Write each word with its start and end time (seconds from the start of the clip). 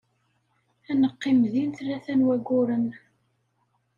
Ad 0.89 0.97
neqqim 1.01 1.39
din 1.51 1.69
tlata 1.77 2.13
n 2.15 2.25
wayyuren. 2.27 2.85